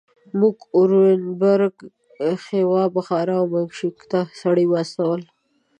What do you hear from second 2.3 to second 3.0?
خیوا،